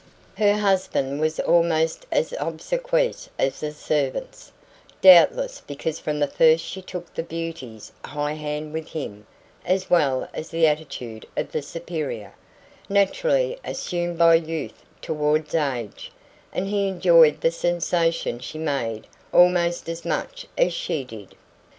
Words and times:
Her 0.35 0.57
husband 0.57 1.19
was 1.19 1.39
almost 1.41 2.07
as 2.11 2.33
obsequious 2.39 3.29
as 3.37 3.59
the 3.59 3.71
servants 3.71 4.51
doubtless 4.99 5.61
because 5.67 5.99
from 5.99 6.17
the 6.19 6.25
first 6.25 6.63
she 6.65 6.81
took 6.81 7.13
the 7.13 7.21
beauty's 7.21 7.91
high 8.03 8.33
hand 8.33 8.73
with 8.73 8.87
him, 8.93 9.27
as 9.63 9.91
well 9.91 10.27
as 10.33 10.49
the 10.49 10.65
attitude 10.65 11.27
of 11.37 11.51
the 11.51 11.61
superior, 11.61 12.33
naturally 12.89 13.59
assumed 13.63 14.17
by 14.17 14.33
youth 14.33 14.83
towards 15.03 15.53
age 15.53 16.11
and 16.51 16.65
he 16.65 16.87
enjoyed 16.87 17.39
the 17.41 17.51
sensation 17.51 18.39
she 18.39 18.57
made 18.57 19.05
almost 19.31 19.87
as 19.87 20.03
much 20.03 20.47
as 20.57 20.73
she 20.73 21.03
did. 21.03 21.35